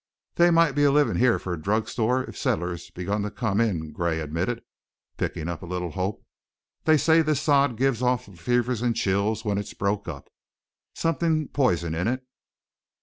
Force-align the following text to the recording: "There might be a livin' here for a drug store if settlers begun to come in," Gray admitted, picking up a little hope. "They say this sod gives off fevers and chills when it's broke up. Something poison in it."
"There 0.33 0.51
might 0.51 0.71
be 0.71 0.83
a 0.83 0.89
livin' 0.91 1.17
here 1.17 1.37
for 1.37 1.53
a 1.53 1.61
drug 1.61 1.87
store 1.87 2.23
if 2.23 2.35
settlers 2.35 2.89
begun 2.89 3.21
to 3.21 3.29
come 3.29 3.61
in," 3.61 3.91
Gray 3.91 4.19
admitted, 4.19 4.63
picking 5.17 5.47
up 5.47 5.61
a 5.61 5.67
little 5.67 5.91
hope. 5.91 6.25
"They 6.85 6.97
say 6.97 7.21
this 7.21 7.39
sod 7.41 7.77
gives 7.77 8.01
off 8.01 8.25
fevers 8.25 8.81
and 8.81 8.95
chills 8.95 9.45
when 9.45 9.59
it's 9.59 9.75
broke 9.75 10.07
up. 10.07 10.27
Something 10.95 11.49
poison 11.49 11.93
in 11.93 12.07
it." 12.07 12.23